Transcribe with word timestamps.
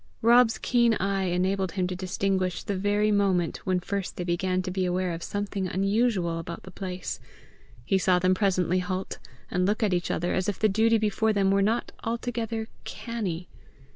Rob's 0.23 0.57
keen 0.57 0.95
eye 0.95 1.25
enabled 1.25 1.73
him 1.73 1.85
to 1.85 1.95
distinguish 1.95 2.63
the 2.63 2.75
very 2.75 3.11
moment 3.11 3.57
when 3.67 3.79
first 3.79 4.17
they 4.17 4.23
began 4.23 4.63
to 4.63 4.71
be 4.71 4.83
aware 4.83 5.11
of 5.13 5.21
something 5.21 5.67
unusual 5.67 6.39
about 6.39 6.63
the 6.63 6.71
place; 6.71 7.19
he 7.85 7.99
saw 7.99 8.17
them 8.17 8.33
presently 8.33 8.79
halt 8.79 9.19
and 9.51 9.67
look 9.67 9.83
at 9.83 9.93
each 9.93 10.09
other 10.09 10.33
as 10.33 10.49
if 10.49 10.57
the 10.57 10.67
duty 10.67 10.97
before 10.97 11.33
them 11.33 11.51
were 11.51 11.61
not 11.61 11.91
altogether 12.03 12.67
CANNY. 12.83 13.47